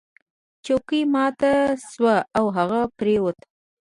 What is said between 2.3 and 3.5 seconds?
او هغه پریوت.